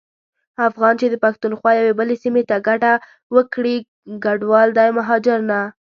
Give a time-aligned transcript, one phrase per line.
[0.67, 2.93] افغان چي د پښتونخوا یوې بلي سيمي ته کډه
[3.35, 3.75] وکړي
[4.23, 5.59] کډوال دی مهاجر نه.